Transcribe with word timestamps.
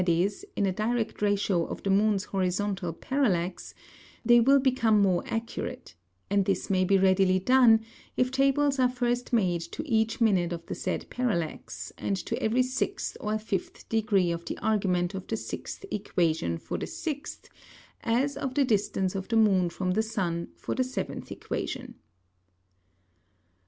e._ 0.03 0.43
in 0.55 0.65
a 0.65 0.71
direct 0.73 1.21
Ratio 1.21 1.63
of 1.67 1.83
the 1.83 1.91
Moon's 1.91 2.23
Horizontal 2.23 2.91
Parallax, 2.91 3.75
they 4.25 4.39
will 4.39 4.57
become 4.57 4.99
more 4.99 5.21
accurate: 5.27 5.93
And 6.27 6.45
this 6.45 6.71
may 6.71 6.83
be 6.83 6.97
readily 6.97 7.37
done, 7.37 7.81
if 8.17 8.31
Tables 8.31 8.79
are 8.79 8.89
first 8.89 9.31
made 9.31 9.61
to 9.61 9.87
each 9.87 10.19
minute 10.19 10.53
of 10.53 10.65
the 10.65 10.73
said 10.73 11.07
Parallax, 11.11 11.93
and 11.99 12.17
to 12.17 12.41
every 12.41 12.63
sixth 12.63 13.15
or 13.19 13.37
fifth 13.37 13.87
degree 13.89 14.31
of 14.31 14.43
the 14.45 14.57
Argument 14.57 15.13
of 15.13 15.27
the 15.27 15.37
sixth 15.37 15.85
Equation 15.91 16.57
for 16.57 16.79
the 16.79 16.87
Sixth, 16.87 17.47
as 18.03 18.35
of 18.35 18.55
the 18.55 18.65
distance 18.65 19.13
of 19.13 19.27
the 19.27 19.37
Moon 19.37 19.69
from 19.69 19.91
the 19.91 20.01
Sun, 20.01 20.47
for 20.55 20.73
the 20.73 20.83
Seventh 20.83 21.31
Equation. 21.31 21.93